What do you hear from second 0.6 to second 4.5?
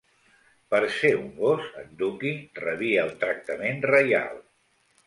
Per ser un gos, en Dookie rebia un tractament reial.